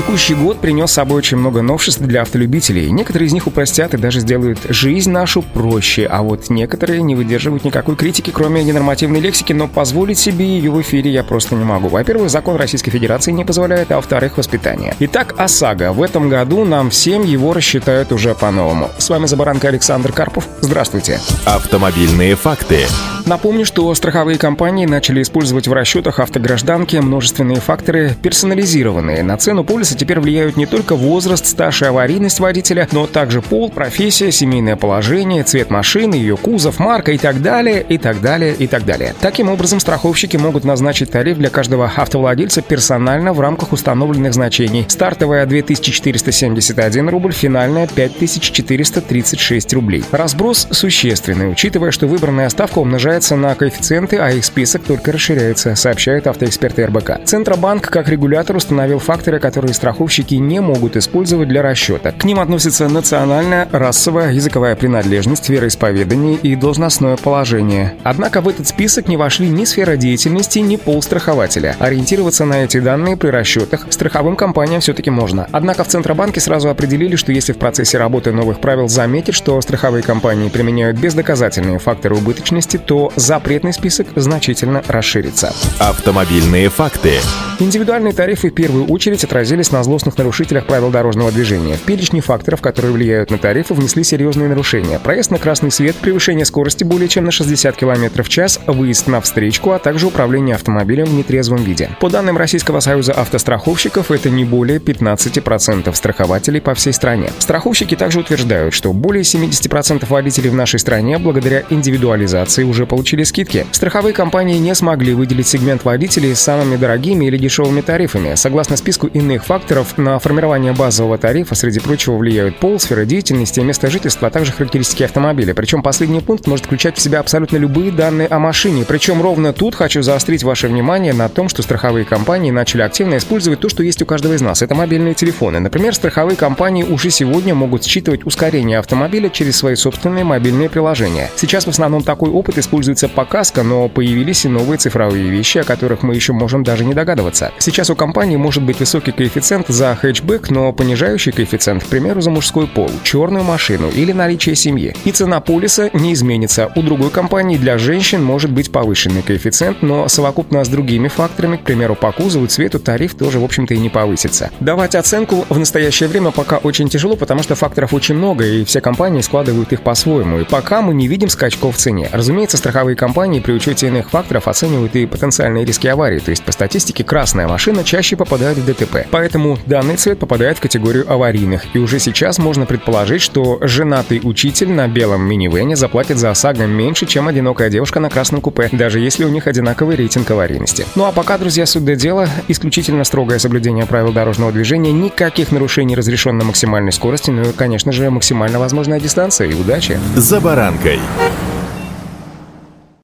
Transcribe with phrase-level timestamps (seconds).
[0.00, 2.90] Текущий год принес с собой очень много новшеств для автолюбителей.
[2.90, 7.64] Некоторые из них упростят и даже сделают жизнь нашу проще, а вот некоторые не выдерживают
[7.64, 11.88] никакой критики, кроме ненормативной лексики, но позволить себе ее в эфире я просто не могу.
[11.88, 14.96] Во-первых, закон Российской Федерации не позволяет, а во-вторых, воспитание.
[15.00, 15.92] Итак, ОСАГО.
[15.92, 18.88] В этом году нам всем его рассчитают уже по-новому.
[18.96, 20.48] С вами Забаранка Александр Карпов.
[20.62, 21.20] Здравствуйте.
[21.44, 22.86] Автомобильные факты.
[23.30, 29.22] Напомню, что страховые компании начали использовать в расчетах автогражданки множественные факторы, персонализированные.
[29.22, 33.70] На цену полиса теперь влияют не только возраст, стаж и аварийность водителя, но также пол,
[33.70, 38.66] профессия, семейное положение, цвет машины, ее кузов, марка и так далее, и так далее, и
[38.66, 39.14] так далее.
[39.20, 44.86] Таким образом, страховщики могут назначить тариф для каждого автовладельца персонально в рамках установленных значений.
[44.88, 50.02] Стартовая 2471 рубль, финальная 5436 рублей.
[50.10, 55.74] Разброс существенный, учитывая, что выбранная ставка умножается умножается на коэффициенты, а их список только расширяется,
[55.74, 57.24] сообщают автоэксперты РБК.
[57.24, 62.12] Центробанк как регулятор установил факторы, которые страховщики не могут использовать для расчета.
[62.12, 67.94] К ним относятся национальная, расовая, языковая принадлежность, вероисповедание и должностное положение.
[68.04, 71.76] Однако в этот список не вошли ни сфера деятельности, ни пол страхователя.
[71.78, 75.46] Ориентироваться на эти данные при расчетах страховым компаниям все-таки можно.
[75.52, 80.02] Однако в Центробанке сразу определили, что если в процессе работы новых правил заметить, что страховые
[80.02, 85.54] компании применяют бездоказательные факторы убыточности, то запретный список значительно расширится.
[85.78, 87.14] Автомобильные факты.
[87.60, 91.74] Индивидуальные тарифы в первую очередь отразились на злостных нарушителях правил дорожного движения.
[91.74, 94.98] В перечне факторов, которые влияют на тарифы, внесли серьезные нарушения.
[94.98, 99.20] Проезд на красный свет, превышение скорости более чем на 60 км в час, выезд на
[99.20, 101.90] встречку, а также управление автомобилем в нетрезвом виде.
[102.00, 107.30] По данным Российского союза автостраховщиков, это не более 15% страхователей по всей стране.
[107.38, 113.66] Страховщики также утверждают, что более 70% водителей в нашей стране благодаря индивидуализации уже получили скидки.
[113.70, 118.34] Страховые компании не смогли выделить сегмент водителей с самыми дорогими или дешевыми тарифами.
[118.34, 123.88] Согласно списку иных факторов, на формирование базового тарифа, среди прочего, влияют пол, сфера деятельности, место
[123.90, 125.54] жительства, а также характеристики автомобиля.
[125.54, 128.84] Причем последний пункт может включать в себя абсолютно любые данные о машине.
[128.86, 133.60] Причем ровно тут хочу заострить ваше внимание на том, что страховые компании начали активно использовать
[133.60, 134.62] то, что есть у каждого из нас.
[134.62, 135.60] Это мобильные телефоны.
[135.60, 141.30] Например, страховые компании уже сегодня могут считывать ускорение автомобиля через свои собственные мобильные приложения.
[141.36, 142.79] Сейчас в основном такой опыт используется
[143.14, 147.52] показка, но появились и новые цифровые вещи, о которых мы еще можем даже не догадываться.
[147.58, 152.30] Сейчас у компании может быть высокий коэффициент за хэтчбэк, но понижающий коэффициент, к примеру, за
[152.30, 154.94] мужской пол, черную машину или наличие семьи.
[155.04, 156.70] И цена полиса не изменится.
[156.76, 161.62] У другой компании для женщин может быть повышенный коэффициент, но совокупно с другими факторами, к
[161.62, 164.50] примеру, по кузову, цвету, тариф тоже, в общем-то, и не повысится.
[164.60, 168.80] Давать оценку в настоящее время пока очень тяжело, потому что факторов очень много, и все
[168.80, 170.40] компании складывают их по-своему.
[170.40, 172.08] И пока мы не видим скачков в цене.
[172.12, 176.52] Разумеется, страховые компании при учете иных факторов оценивают и потенциальные риски аварии, то есть по
[176.52, 179.08] статистике красная машина чаще попадает в ДТП.
[179.10, 181.74] Поэтому данный цвет попадает в категорию аварийных.
[181.74, 187.06] И уже сейчас можно предположить, что женатый учитель на белом минивене заплатит за ОСАГО меньше,
[187.06, 190.86] чем одинокая девушка на красном купе, даже если у них одинаковый рейтинг аварийности.
[190.94, 196.44] Ну а пока, друзья, суть дела, исключительно строгое соблюдение правил дорожного движения, никаких нарушений разрешенной
[196.44, 199.98] максимальной скорости, ну и, конечно же, максимально возможная дистанция и удачи.
[200.14, 201.00] За баранкой.